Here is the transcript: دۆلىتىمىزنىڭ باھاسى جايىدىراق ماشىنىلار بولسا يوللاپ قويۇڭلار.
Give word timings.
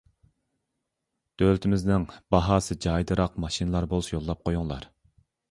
دۆلىتىمىزنىڭ 1.41 2.07
باھاسى 2.37 2.79
جايىدىراق 2.87 3.37
ماشىنىلار 3.45 3.89
بولسا 3.93 4.13
يوللاپ 4.19 4.43
قويۇڭلار. 4.51 4.91